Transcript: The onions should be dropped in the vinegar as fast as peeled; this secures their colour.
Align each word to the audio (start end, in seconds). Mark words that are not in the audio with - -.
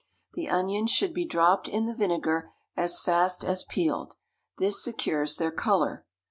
The 0.33 0.49
onions 0.49 0.89
should 0.89 1.13
be 1.13 1.25
dropped 1.27 1.67
in 1.67 1.85
the 1.85 1.93
vinegar 1.93 2.51
as 2.75 2.99
fast 2.99 3.43
as 3.43 3.63
peeled; 3.63 4.15
this 4.57 4.83
secures 4.83 5.35
their 5.35 5.51
colour. 5.51 6.07